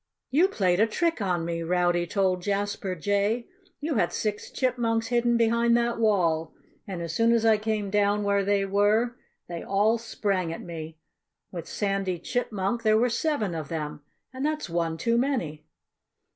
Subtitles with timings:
[0.31, 3.47] "You played a trick on me!" Rowdy told Jasper Jay.
[3.79, 6.55] "You had six chipmunks hidden behind that wall.
[6.87, 9.15] And as soon as I came down where they were,
[9.47, 10.97] they all sprang at me.
[11.51, 14.01] With Sandy Chipmunk, there were seven of them.
[14.33, 15.67] And that's one too many."